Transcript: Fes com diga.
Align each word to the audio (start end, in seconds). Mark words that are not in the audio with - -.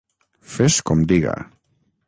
Fes 0.53 0.79
com 0.91 1.05
diga. 1.13 1.37